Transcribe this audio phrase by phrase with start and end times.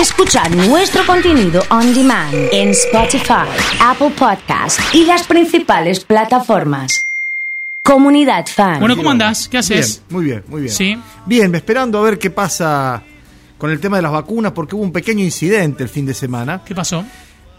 [0.00, 3.48] Escuchar nuestro contenido on demand en Spotify,
[3.80, 7.06] Apple Podcast y las principales plataformas.
[7.82, 8.78] Comunidad Fan.
[8.78, 9.48] Bueno, ¿cómo andás?
[9.48, 10.02] ¿Qué haces?
[10.08, 10.74] Bien, muy bien, muy bien.
[10.74, 10.98] Sí.
[11.24, 13.02] Bien, esperando a ver qué pasa
[13.56, 16.60] con el tema de las vacunas, porque hubo un pequeño incidente el fin de semana,
[16.62, 17.02] ¿Qué pasó?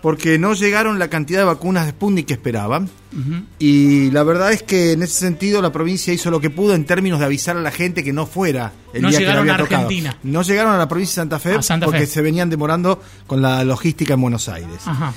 [0.02, 2.90] Porque no llegaron la cantidad de vacunas de Sputnik que esperaban.
[3.58, 6.86] Y la verdad es que en ese sentido la provincia hizo lo que pudo en
[6.86, 9.50] términos de avisar a la gente que no fuera el No día que le llegaron
[9.50, 9.82] había a tocado.
[9.84, 10.18] Argentina.
[10.22, 12.08] No llegaron a la provincia de Santa Fe Santa porque Fe.
[12.08, 14.82] se venían demorando con la logística en Buenos Aires.
[14.86, 15.14] Ajá.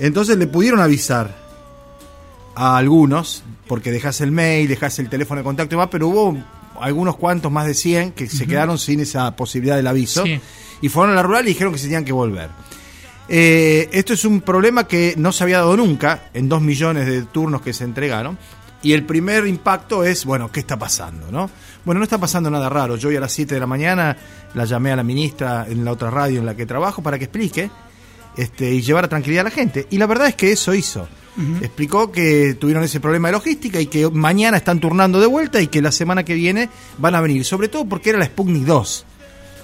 [0.00, 1.36] Entonces le pudieron avisar
[2.56, 6.36] a algunos, porque dejas el mail, dejas el teléfono de contacto y más, pero hubo
[6.80, 10.24] algunos cuantos, más de 100, que se quedaron sin esa posibilidad del aviso.
[10.24, 10.40] Sí.
[10.80, 12.50] Y fueron a la rural y dijeron que se tenían que volver.
[13.28, 17.22] Eh, esto es un problema que no se había dado nunca en dos millones de
[17.22, 18.38] turnos que se entregaron.
[18.82, 21.30] Y el primer impacto es, bueno, ¿qué está pasando?
[21.30, 21.50] ¿no?
[21.84, 22.96] Bueno, no está pasando nada raro.
[22.96, 24.16] Yo hoy a las 7 de la mañana
[24.52, 27.24] la llamé a la ministra en la otra radio en la que trabajo para que
[27.24, 27.70] explique
[28.36, 29.86] este, y llevar a tranquilidad a la gente.
[29.90, 31.08] Y la verdad es que eso hizo.
[31.60, 35.66] Explicó que tuvieron ese problema de logística y que mañana están turnando de vuelta y
[35.66, 37.44] que la semana que viene van a venir.
[37.44, 39.06] Sobre todo porque era la Sputnik 2.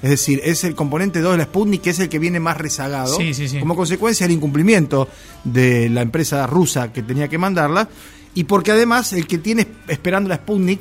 [0.03, 2.57] Es decir, es el componente 2 de la Sputnik que es el que viene más
[2.57, 3.17] rezagado.
[3.17, 3.59] Sí, sí, sí.
[3.59, 5.09] Como consecuencia del incumplimiento
[5.45, 7.89] de la empresa rusa que tenía que mandarla.
[8.35, 10.81] Y porque además el que tiene esperando la Sputnik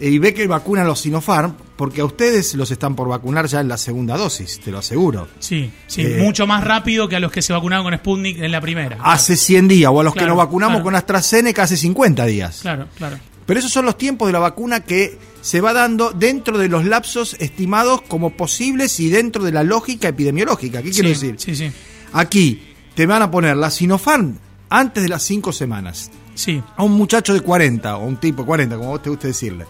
[0.00, 3.60] eh, y ve que vacunan los Sinopharm, porque a ustedes los están por vacunar ya
[3.60, 5.28] en la segunda dosis, te lo aseguro.
[5.38, 8.50] Sí, sí, Eh, mucho más rápido que a los que se vacunaron con Sputnik en
[8.52, 8.98] la primera.
[9.02, 10.84] Hace 100 días, o a los Claro, que nos vacunamos claro.
[10.84, 12.58] con AstraZeneca hace 50 días.
[12.62, 13.18] Claro, claro.
[13.50, 16.84] Pero esos son los tiempos de la vacuna que se va dando dentro de los
[16.84, 20.80] lapsos estimados como posibles y dentro de la lógica epidemiológica.
[20.80, 21.34] ¿Qué quiero decir?
[21.36, 21.72] Sí, sí.
[22.12, 22.62] Aquí
[22.94, 26.12] te van a poner la Sinopharm antes de las 5 semanas.
[26.36, 29.26] Sí, A un muchacho de 40, o un tipo de 40, como vos te guste
[29.26, 29.66] decirle,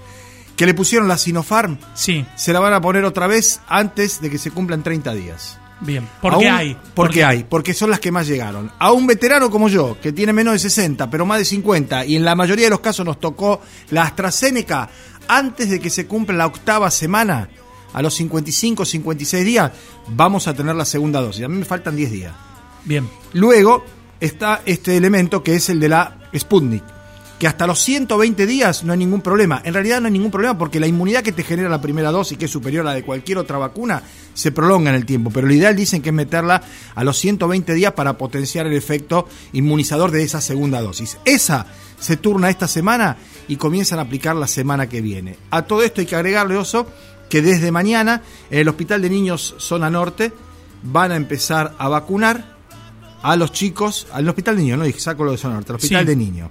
[0.57, 2.27] que le pusieron la Sinopharm, sí.
[2.37, 5.59] se la van a poner otra vez antes de que se cumplan 30 días.
[5.81, 6.07] Bien.
[6.21, 6.77] ¿Por qué un- hay?
[6.95, 8.71] Porque hay, porque son las que más llegaron.
[8.79, 12.17] A un veterano como yo, que tiene menos de 60, pero más de 50, y
[12.17, 14.89] en la mayoría de los casos nos tocó la AstraZeneca
[15.29, 17.49] antes de que se cumpla la octava semana,
[17.93, 19.73] a los 55, 56 días,
[20.09, 21.45] vamos a tener la segunda dosis.
[21.45, 22.33] A mí me faltan 10 días.
[22.85, 23.09] Bien.
[23.33, 23.85] Luego
[24.21, 26.85] está este elemento que es el de la Sputnik,
[27.41, 29.63] que hasta los 120 días no hay ningún problema.
[29.65, 32.37] En realidad no hay ningún problema porque la inmunidad que te genera la primera dosis,
[32.37, 34.03] que es superior a la de cualquier otra vacuna,
[34.35, 35.31] se prolonga en el tiempo.
[35.33, 36.63] Pero lo ideal dicen que es meterla
[36.95, 41.17] a los 120 días para potenciar el efecto inmunizador de esa segunda dosis.
[41.25, 41.65] Esa
[41.99, 43.17] se turna esta semana
[43.49, 45.37] y comienzan a aplicar la semana que viene.
[45.51, 46.87] A todo esto hay que agregarle, Oso,
[47.31, 48.21] que desde mañana
[48.51, 50.31] en el Hospital de Niños Zona Norte
[50.83, 52.57] van a empezar a vacunar
[53.23, 55.77] a los chicos, al hospital de niños, no dije, saco lo de Zona Norte, al
[55.77, 56.07] hospital Sí.
[56.07, 56.51] de niños.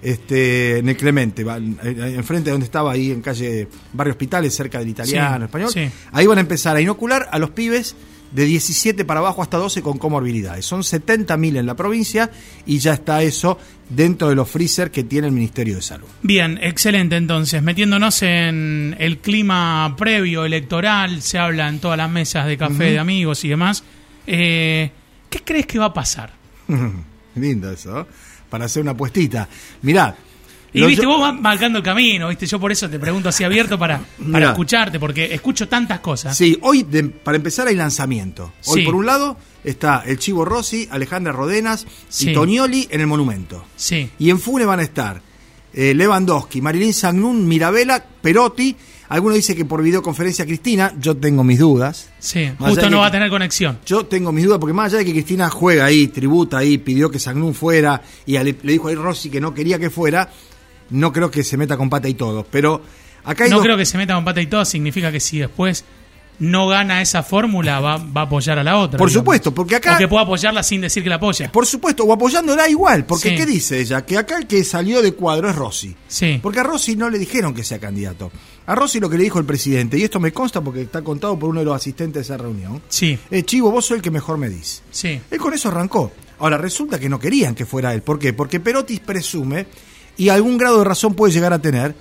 [0.00, 4.88] Este, en el Clemente, enfrente de donde estaba ahí en calle Barrio Hospitales, cerca del
[4.88, 5.70] italiano, Sí, español.
[5.72, 5.90] sí.
[6.12, 7.96] Ahí van a empezar a inocular a los pibes
[8.30, 10.64] de 17 para abajo hasta 12 con comorbilidades.
[10.66, 12.30] Son 70.000 en la provincia
[12.66, 16.06] y ya está eso dentro de los freezer que tiene el Ministerio de Salud.
[16.22, 17.62] Bien, excelente entonces.
[17.62, 22.98] Metiéndonos en el clima previo electoral, se habla en todas las mesas de café de
[22.98, 23.82] amigos y demás.
[24.26, 24.90] Eh,
[25.30, 26.32] ¿Qué crees que va a pasar?
[27.34, 28.06] Lindo eso.
[28.50, 29.48] Para hacer una puestita.
[29.82, 30.16] Mirá.
[30.72, 33.42] Y viste, yo- vos vas marcando el camino, viste, yo por eso te pregunto así
[33.42, 34.00] abierto para,
[34.30, 36.36] para escucharte, porque escucho tantas cosas.
[36.36, 38.52] Sí, hoy de- para empezar hay lanzamiento.
[38.66, 38.84] Hoy Sí.
[38.84, 42.30] por un lado está el Chivo Rossi, Alejandra Rodenas Sí.
[42.30, 43.64] y Tonioli en el Monumento.
[43.76, 45.22] Sí, Y en Fune van a estar
[45.72, 48.74] eh, Lewandowski, Marilyn Sagnún, Mirabella, Perotti.
[49.10, 52.10] Algunos dicen que por videoconferencia Cristina, yo tengo mis dudas.
[52.18, 52.50] sí.
[52.58, 53.78] Más Justo no va a tener conexión.
[53.86, 57.10] Yo tengo mis dudas porque más allá de que Cristina juega ahí, tributa ahí, pidió
[57.10, 60.30] que Sagnún fuera y le, le dijo ahí Rossi que no quería que fuera,
[60.90, 62.46] no creo que se meta con pata y todo.
[62.50, 62.82] Pero
[63.24, 65.38] acá hay No dos- creo que se meta con pata y todo, significa que si
[65.38, 65.84] después
[66.40, 68.96] no gana esa fórmula, va, va a apoyar a la otra.
[68.98, 69.22] Por digamos.
[69.24, 71.50] supuesto, porque acá- O que pueda apoyarla sin decir que la apoya.
[71.50, 73.34] Por supuesto, o apoyándola igual, porque Sí.
[73.36, 74.04] ¿qué dice ella?
[74.06, 75.96] Que acá el que salió de cuadro es Rossi.
[76.06, 76.38] Sí.
[76.42, 78.30] Porque a Rossi no le dijeron que sea candidato.
[78.66, 81.38] A Rossi lo que le dijo el presidente, y esto me consta porque está contado
[81.38, 84.10] por uno de los asistentes de esa reunión, Sí, eh, Chivo, vos sos el que
[84.10, 84.82] mejor me dis.
[84.90, 85.20] sí.
[85.30, 86.12] Él con eso arrancó.
[86.38, 88.02] Ahora, resulta que no querían que fuera él.
[88.02, 88.32] ¿Por qué?
[88.32, 89.66] Porque Perotti presume,
[90.16, 91.94] y algún grado de razón puede llegar a tener,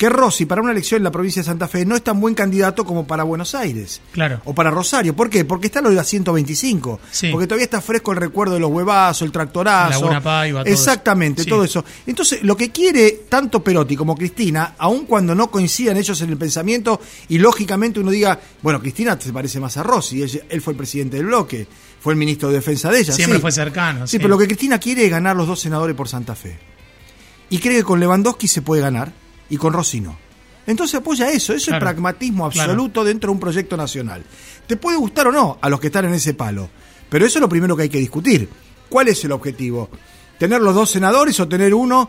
[0.00, 2.34] que Rossi para una elección en la provincia de Santa Fe no es tan buen
[2.34, 4.00] candidato como para Buenos Aires.
[4.12, 4.40] Claro.
[4.46, 5.14] O para Rosario.
[5.14, 5.44] ¿Por qué?
[5.44, 7.00] Porque está lo de la 125.
[7.10, 7.28] Sí.
[7.30, 10.00] Porque todavía está fresco el recuerdo de los huevazos, el tractorazo.
[10.00, 11.44] Laguna Paiva, todo Exactamente, eso.
[11.44, 11.50] Sí.
[11.50, 11.84] todo eso.
[12.06, 16.38] Entonces, lo que quiere tanto Perotti como Cristina, aun cuando no coincidan ellos en el
[16.38, 16.98] pensamiento,
[17.28, 20.78] y lógicamente uno diga, bueno, Cristina se parece más a Rossi, él, él fue el
[20.78, 21.66] presidente del bloque,
[22.00, 23.12] fue el ministro de Defensa de ella.
[23.12, 23.42] Siempre sí.
[23.42, 24.06] fue cercano.
[24.06, 26.58] Sí, pero lo que Cristina quiere es ganar los dos senadores por Santa Fe.
[27.50, 29.19] Y cree que con Lewandowski se puede ganar
[29.50, 30.16] y con Rossi no.
[30.66, 31.78] Entonces apoya eso, eso Claro.
[31.78, 34.22] es pragmatismo absoluto dentro de un proyecto nacional.
[34.66, 36.68] Te puede gustar o no a los que están en ese palo,
[37.08, 38.48] pero eso es lo primero que hay que discutir.
[38.88, 39.88] ¿Cuál es el objetivo?
[40.38, 42.08] ¿Tener los dos senadores o tener uno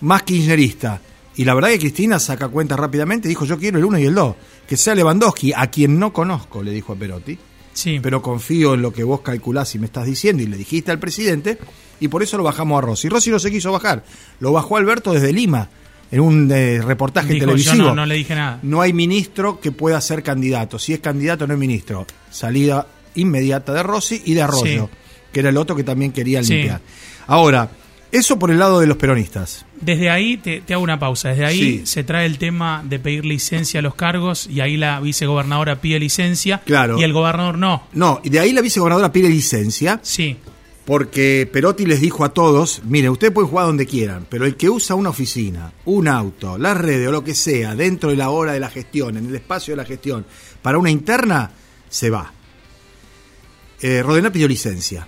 [0.00, 1.00] más kirchnerista?
[1.36, 4.14] Y la verdad que Cristina saca cuenta rápidamente, dijo yo quiero el uno y el
[4.14, 4.34] dos.
[4.66, 7.38] Que sea Lewandowski, a quien no conozco, le dijo a Perotti
[7.72, 8.00] Sí.
[8.02, 10.98] pero confío en lo que vos calculás y me estás diciendo y le dijiste al
[10.98, 11.56] presidente,
[12.00, 13.08] y por eso lo bajamos a Rossi.
[13.08, 14.04] Rossi no se quiso bajar,
[14.40, 15.68] lo bajó Alberto desde Lima,
[16.10, 17.76] en un eh, reportaje Dijo, televisivo.
[17.88, 18.58] no, no le dije nada.
[18.62, 20.78] No hay ministro que pueda ser candidato.
[20.78, 22.06] Si es candidato, no es ministro.
[22.30, 24.96] Salida inmediata de Rossi y de Arroyo, Sí.
[25.32, 26.54] que era el otro que también quería Sí.
[26.54, 26.80] limpiar.
[27.26, 27.70] Ahora,
[28.12, 29.64] eso por el lado de los peronistas.
[29.80, 31.28] Desde ahí te, te hago una pausa.
[31.28, 31.86] Desde ahí Sí.
[31.86, 36.00] se trae el tema de pedir licencia a los cargos y ahí la vicegobernadora pide
[36.00, 36.98] licencia Claro.
[36.98, 37.84] y el gobernador no.
[37.92, 40.36] No, y de ahí la vicegobernadora pide licencia Sí,
[40.84, 44.70] Porque Perotti les dijo a todos, miren, ustedes pueden jugar donde quieran, pero el que
[44.70, 48.52] usa una oficina, un auto, las redes o lo que sea, dentro de la hora
[48.52, 50.24] de la gestión, en el espacio de la gestión,
[50.62, 51.52] para una interna,
[51.88, 52.32] se va.
[53.80, 55.06] Eh, Rodena pidió licencia.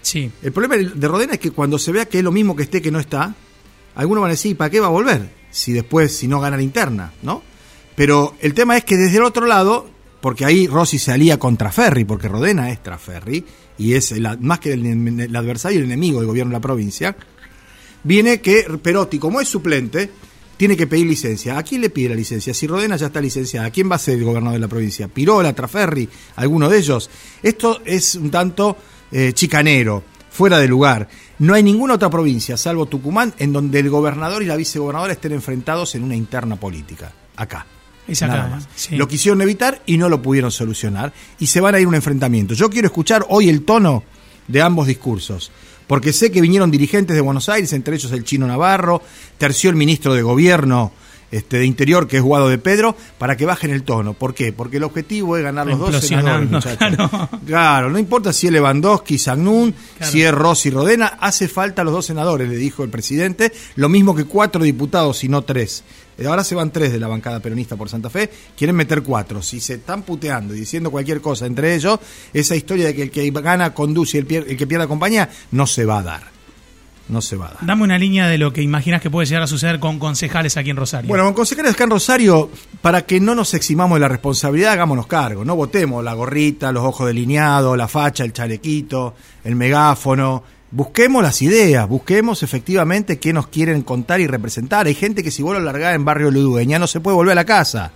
[0.00, 0.30] sí.
[0.42, 2.80] El problema de Rodena es que cuando se vea que es lo mismo que esté
[2.80, 3.34] que no está,
[3.96, 5.28] algunos van a decir, ¿para qué va a volver?
[5.50, 7.42] Si después, si no gana la interna, ¿no?
[7.96, 9.90] Pero el tema es que desde el otro lado,
[10.20, 13.44] porque ahí Rossi se alía contra Ferri, porque Rodena es Traferri,
[13.78, 14.84] y es más que el,
[15.20, 17.16] el adversario, el enemigo del gobierno de la provincia,
[18.02, 20.10] viene que Perotti, como es suplente,
[20.56, 21.56] tiene que pedir licencia.
[21.56, 22.52] ¿A quién le pide la licencia?
[22.52, 25.06] Si Rodena ya está licenciada, ¿a quién va a ser el gobernador de la provincia?
[25.08, 27.08] ¿Pirola, Traferri, alguno de ellos?
[27.42, 28.76] Esto es un tanto
[29.12, 31.08] eh, chicanero, fuera de lugar.
[31.38, 35.32] No hay ninguna otra provincia, salvo Tucumán, en donde el gobernador y la vicegobernadora estén
[35.32, 37.12] enfrentados en una interna política.
[37.36, 37.64] Acá.
[38.08, 38.68] Es acá, Nada más.
[38.74, 38.96] sí.
[38.96, 41.12] Lo quisieron evitar y no lo pudieron solucionar.
[41.38, 42.54] Y se van a ir a un enfrentamiento.
[42.54, 44.02] Yo quiero escuchar hoy el tono
[44.48, 45.50] de ambos discursos.
[45.86, 49.02] Porque sé que vinieron dirigentes de Buenos Aires, entre ellos el chino Navarro,
[49.38, 50.92] terció el ministro de Gobierno
[51.30, 54.14] este, de Interior, que es Guado de Pedro, para que bajen el tono.
[54.14, 54.52] ¿Por qué?
[54.52, 56.78] Porque el objetivo es ganar los dos senadores, muchachos.
[56.78, 57.28] claro.
[57.46, 60.12] Claro, no importa si es Lewandowski, Sagnún, Claro.
[60.12, 64.14] si es Rossi Rodena, hace falta los dos senadores, le dijo el presidente, lo mismo
[64.14, 65.84] que cuatro diputados y no tres.
[66.18, 69.40] Eh, Ahora se van tres de la bancada peronista por Santa Fe, quieren meter cuatro.
[69.42, 71.98] Si se están puteando y diciendo cualquier cosa entre ellos,
[72.32, 75.66] esa historia de que el que gana conduce y el, el que pierde acompaña, no
[75.66, 76.37] se va a dar.
[77.08, 77.66] No se va a dar.
[77.66, 80.70] Dame una línea de lo que imaginas que puede llegar a suceder con concejales aquí
[80.70, 81.08] en Rosario.
[81.08, 82.50] Bueno, con concejales acá en Rosario,
[82.82, 85.44] para que no nos eximamos de la responsabilidad, hagámonos cargo.
[85.44, 89.14] No votemos la gorrita, los ojos delineados, la facha, el chalequito,
[89.44, 90.42] el megáfono.
[90.70, 94.86] Busquemos las ideas, busquemos efectivamente qué nos quieren contar y representar.
[94.86, 97.36] Hay gente que si vuelve a largar en barrio Ludueña no se puede volver a
[97.36, 97.92] la casa.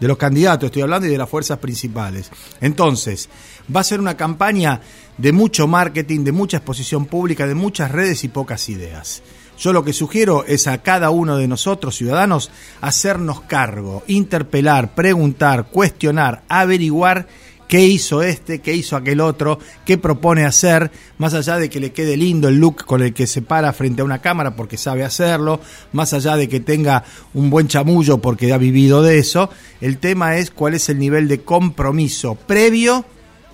[0.00, 2.30] De los candidatos estoy hablando y de las fuerzas principales.
[2.60, 3.28] Entonces,
[3.74, 4.80] va a ser una campaña
[5.18, 9.22] de mucho marketing, de mucha exposición pública, de muchas redes y pocas ideas.
[9.56, 12.50] Yo lo que sugiero es a cada uno de nosotros, ciudadanos,
[12.80, 17.28] hacernos cargo, interpelar, preguntar, cuestionar, averiguar
[17.74, 21.90] qué hizo este, qué hizo aquel otro, qué propone hacer, más allá de que le
[21.90, 25.02] quede lindo el look con el que se para frente a una cámara porque sabe
[25.02, 25.60] hacerlo,
[25.92, 29.50] más allá de que tenga un buen chamullo porque ha vivido de eso,
[29.80, 33.04] el tema es cuál es el nivel de compromiso previo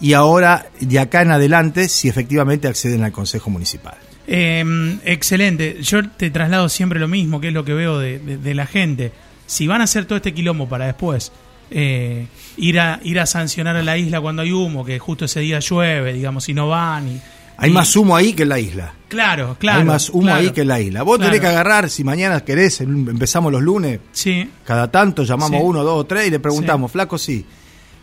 [0.03, 3.95] y ahora de acá en adelante si efectivamente acceden al Consejo Municipal.
[4.27, 5.79] Eh, excelente.
[5.81, 8.67] Yo te traslado siempre lo mismo, que es lo que veo de, de- de la
[8.67, 9.13] gente.
[9.47, 11.33] Si van a hacer todo este quilombo para después
[11.71, 12.27] eh,
[12.57, 15.59] ir, a, ir a sancionar a la isla cuando hay humo, que justo ese día
[15.61, 17.09] llueve, digamos, y no van.
[17.09, 17.21] Y,
[17.57, 18.95] Hay y- más humo ahí que en la isla.
[19.09, 19.81] Claro, claro.
[19.81, 21.03] Hay más humo claro, ahí que en la isla.
[21.03, 21.31] Vos claro.
[21.33, 25.67] tenés que agarrar, si mañana querés, empezamos los lunes, Sí, cada tanto llamamos Sí.
[25.67, 27.45] uno, dos o tres y le preguntamos, flaco, sí.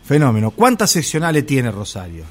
[0.03, 0.51] Fenómeno.
[0.51, 2.24] ¿Cuántas seccionales tiene Rosario?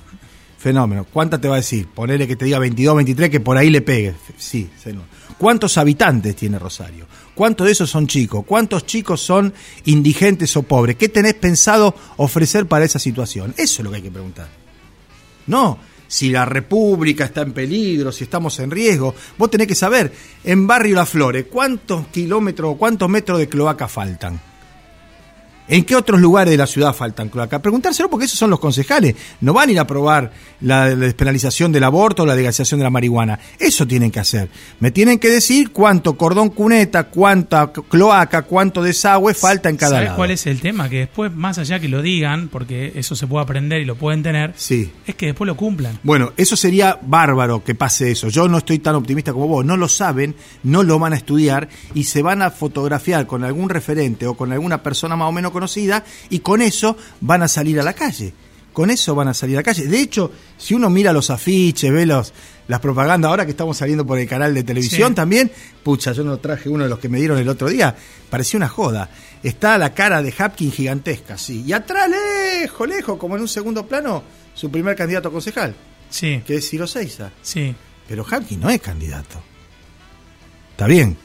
[0.58, 1.04] Fenómeno.
[1.04, 1.86] ¿Cuántas te va a decir?
[1.94, 4.14] Ponele que te diga 22, 23, que por ahí le pegue.
[4.36, 5.08] Sí, fenómeno.
[5.38, 7.06] ¿Cuántos habitantes tiene Rosario?
[7.34, 8.44] ¿Cuántos de esos son chicos?
[8.46, 9.52] ¿Cuántos chicos son
[9.84, 10.96] indigentes o pobres?
[10.96, 13.52] ¿Qué tenés pensado ofrecer para esa situación?
[13.58, 14.48] Eso es lo que hay que preguntar.
[15.46, 15.78] No,
[16.08, 19.14] si la República está en peligro, si estamos en riesgo.
[19.36, 20.12] Vos tenés que saber,
[20.44, 24.40] en Barrio Las Flores, ¿cuántos kilómetros o cuántos metros de cloaca faltan?
[25.68, 27.60] ¿En qué otros lugares de la ciudad faltan cloaca?
[27.60, 29.16] Preguntárselo porque esos son los concejales.
[29.40, 30.30] No van a ir a aprobar
[30.60, 33.38] la, la despenalización del aborto o la legalización de la marihuana.
[33.58, 34.48] Eso tienen que hacer.
[34.80, 40.04] Me tienen que decir cuánto cordón cuneta, cuánta cloaca, cuánto desagüe falta en cada ¿Sabes
[40.06, 40.16] lado.
[40.16, 40.88] cuál es el tema?
[40.88, 44.22] Que después, más allá que lo digan, porque eso se puede aprender y lo pueden
[44.22, 44.92] tener, Sí.
[45.06, 45.98] es que después lo cumplan.
[46.02, 48.28] Bueno, eso sería bárbaro que pase eso.
[48.28, 49.64] Yo no estoy tan optimista como vos.
[49.64, 53.68] No lo saben, no lo van a estudiar y se van a fotografiar con algún
[53.68, 57.80] referente o con alguna persona más o menos conocida y con eso van a salir
[57.80, 58.32] a la calle.
[58.72, 59.86] con eso van a salir a la calle.
[59.86, 62.34] De hecho, si uno mira los afiches, ve los,
[62.68, 65.14] las propagandas, ahora que estamos saliendo por el canal de televisión Sí.
[65.14, 65.50] también,
[65.82, 67.96] pucha, yo no traje uno de los que me dieron el otro día,
[68.28, 69.08] parecía una joda.
[69.42, 71.64] Está la cara de Hapkin gigantesca, sí.
[71.66, 74.22] Y atrás, lejos, lejos, como en un segundo plano,
[74.52, 75.74] su primer candidato a concejal,
[76.10, 77.30] Sí, que es Ciro Seiza.
[77.40, 77.74] sí.
[78.06, 79.40] Pero Hapkin no es candidato.
[80.72, 81.16] Está bien.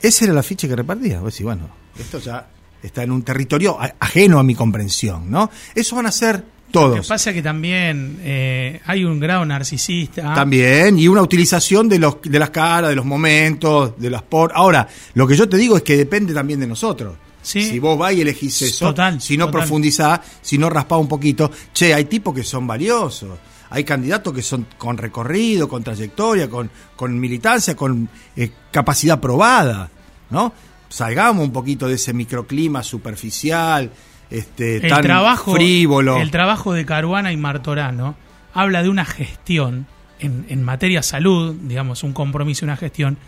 [0.00, 1.20] Ese era el afiche que repartía.
[1.20, 2.46] Vos decís, bueno, esto ya
[2.82, 5.50] está en un territorio ajeno a mi comprensión, ¿no?
[5.74, 7.06] Eso van a ser Lo que todos.
[7.08, 10.34] pasa es que también eh, hay un grado narcisista.
[10.34, 14.52] También, y una utilización de, los, de las caras, de los momentos, de las por.
[14.54, 17.14] Ahora, lo que yo te digo es que depende también de nosotros.
[17.40, 17.62] Sí.
[17.62, 19.60] Si vos vas y elegís eso, Total, si no total.
[19.60, 23.38] profundizás, si no raspás un poquito, che, hay tipos que son valiosos.
[23.70, 29.90] Hay candidatos que son con recorrido, con trayectoria, con, con militancia, con eh, capacidad probada,
[30.30, 30.52] ¿no?
[30.88, 33.90] Salgamos un poquito de ese microclima superficial,
[34.30, 36.18] este, el tan trabajo, frívolo.
[36.18, 38.16] El trabajo de Caruana y Martorano
[38.54, 39.86] habla de una gestión
[40.18, 43.18] en, en materia salud, digamos, un compromiso, una gestión,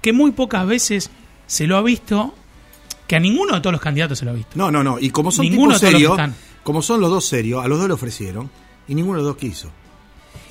[0.00, 1.10] que muy pocas veces
[1.46, 2.34] se lo ha visto,
[3.06, 4.52] que a ninguno de todos los candidatos se lo ha visto.
[4.54, 4.98] No, no, no.
[4.98, 6.18] Y como son Ninguno tipos serios,
[6.62, 8.50] como son los dos serios, a los dos le ofrecieron
[8.88, 9.70] y ninguno de los dos quiso.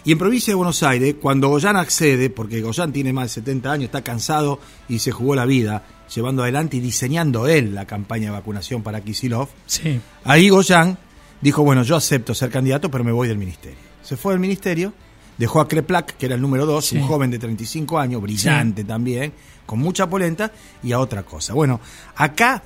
[0.05, 3.71] Y en provincia de Buenos Aires, cuando Goyán accede, porque Goyán tiene más de 70
[3.71, 5.83] años, está cansado y se jugó la vida
[6.13, 10.97] llevando adelante y diseñando él la campaña de vacunación para Kisilov, Sí, ahí Goyán
[11.41, 13.79] dijo, bueno, yo acepto ser candidato, pero me voy del ministerio.
[14.03, 14.93] Se fue del ministerio,
[15.37, 16.97] dejó a Kreplak, que era el número dos, Sí.
[16.97, 19.31] un joven de 35 años, brillante también,
[19.65, 20.51] con mucha polenta,
[20.83, 21.53] y a otra cosa.
[21.53, 21.79] Bueno,
[22.17, 22.61] acá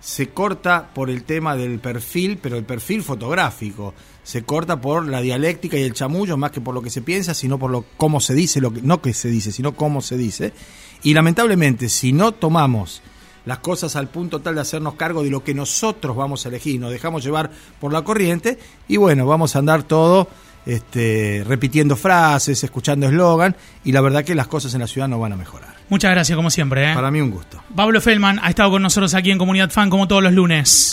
[0.00, 3.94] se corta por el tema del perfil, pero el perfil fotográfico.
[4.22, 7.34] Se corta por la dialéctica y el chamullo, más que por lo que se piensa,
[7.34, 10.16] sino por lo cómo se dice, lo que, no que se dice, sino cómo se
[10.16, 10.52] dice.
[11.02, 13.02] Y lamentablemente, si no tomamos
[13.46, 16.78] las cosas al punto tal de hacernos cargo de lo que nosotros vamos a elegir,
[16.78, 17.50] nos dejamos llevar
[17.80, 20.28] por la corriente, y bueno, vamos a andar todo
[20.66, 25.18] este, repitiendo frases, escuchando eslogan, y la verdad que las cosas en la ciudad no
[25.18, 25.77] van a mejorar.
[25.88, 26.90] Muchas gracias como siempre.
[26.90, 26.94] ¿eh?
[26.94, 27.62] Para mí un gusto.
[27.74, 30.90] Pablo Feldman ha estado con nosotros aquí en Comunidad Fan como todos los lunes.